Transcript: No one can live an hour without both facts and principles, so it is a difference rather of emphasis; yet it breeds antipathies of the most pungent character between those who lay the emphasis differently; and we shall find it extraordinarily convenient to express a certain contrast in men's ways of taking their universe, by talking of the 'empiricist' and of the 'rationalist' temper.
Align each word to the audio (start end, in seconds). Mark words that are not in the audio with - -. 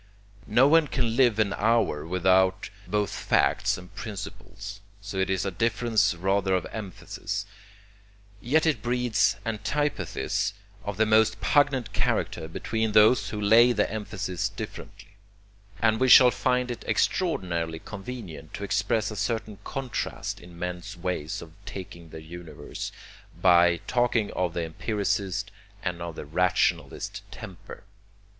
No 0.47 0.67
one 0.67 0.87
can 0.87 1.15
live 1.15 1.37
an 1.37 1.53
hour 1.53 2.07
without 2.07 2.71
both 2.87 3.11
facts 3.11 3.77
and 3.77 3.93
principles, 3.93 4.81
so 4.99 5.17
it 5.17 5.29
is 5.29 5.45
a 5.45 5.51
difference 5.51 6.15
rather 6.15 6.55
of 6.55 6.65
emphasis; 6.71 7.45
yet 8.41 8.65
it 8.65 8.81
breeds 8.81 9.35
antipathies 9.45 10.55
of 10.85 10.97
the 10.97 11.05
most 11.05 11.39
pungent 11.39 11.93
character 11.93 12.47
between 12.47 12.93
those 12.93 13.29
who 13.29 13.39
lay 13.39 13.73
the 13.73 13.87
emphasis 13.91 14.49
differently; 14.49 15.17
and 15.83 15.99
we 15.99 16.09
shall 16.09 16.31
find 16.31 16.71
it 16.71 16.83
extraordinarily 16.87 17.77
convenient 17.77 18.55
to 18.55 18.63
express 18.63 19.11
a 19.11 19.15
certain 19.15 19.59
contrast 19.63 20.39
in 20.39 20.57
men's 20.57 20.97
ways 20.97 21.43
of 21.43 21.51
taking 21.63 22.09
their 22.09 22.19
universe, 22.19 22.91
by 23.39 23.79
talking 23.85 24.31
of 24.31 24.55
the 24.55 24.63
'empiricist' 24.63 25.51
and 25.83 26.01
of 26.01 26.15
the 26.15 26.25
'rationalist' 26.25 27.21
temper. 27.31 27.83